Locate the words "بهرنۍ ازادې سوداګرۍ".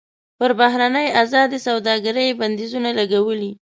0.59-2.25